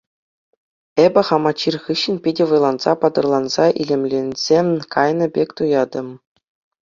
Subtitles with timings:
[1.05, 4.59] Эпӗ хама чир хыҫҫӑн питӗ вӑйланса, паттӑрланса, илемленсе
[4.95, 6.07] кайнӑ пек туяттӑм.